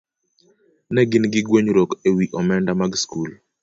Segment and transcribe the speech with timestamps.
[0.93, 3.31] ne gin gi gwenyruok e wi omenda mag skul.